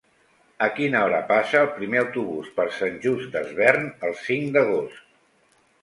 [0.67, 5.03] A quina hora passa el primer autobús per Sant Just Desvern el cinc d'agost?